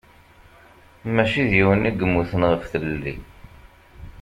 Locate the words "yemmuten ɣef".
1.93-2.63